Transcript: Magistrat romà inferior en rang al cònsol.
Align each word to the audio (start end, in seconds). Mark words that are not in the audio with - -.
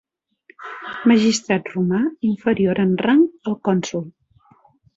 Magistrat 1.11 1.69
romà 1.75 2.01
inferior 2.31 2.83
en 2.87 2.99
rang 3.05 3.23
al 3.53 3.61
cònsol. 3.69 4.05